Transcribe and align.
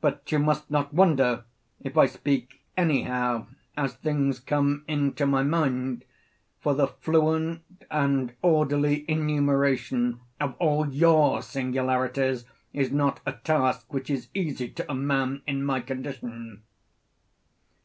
But 0.00 0.32
you 0.32 0.40
must 0.40 0.68
not 0.68 0.92
wonder 0.92 1.44
if 1.80 1.96
I 1.96 2.06
speak 2.06 2.64
any 2.76 3.04
how 3.04 3.46
as 3.76 3.94
things 3.94 4.40
come 4.40 4.84
into 4.88 5.26
my 5.26 5.44
mind; 5.44 6.04
for 6.58 6.74
the 6.74 6.88
fluent 6.88 7.62
and 7.88 8.32
orderly 8.42 9.08
enumeration 9.08 10.18
of 10.40 10.56
all 10.58 10.88
your 10.88 11.40
singularities 11.40 12.46
is 12.72 12.90
not 12.90 13.20
a 13.24 13.30
task 13.34 13.92
which 13.92 14.10
is 14.10 14.26
easy 14.34 14.68
to 14.70 14.90
a 14.90 14.94
man 14.96 15.42
in 15.46 15.64
my 15.64 15.78
condition. 15.80 16.64